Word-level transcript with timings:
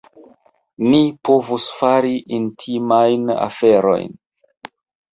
Ni 0.87 1.01
povus 1.29 1.69
fari 1.83 2.15
intimajn 2.39 3.31
aferojn. 3.39 4.21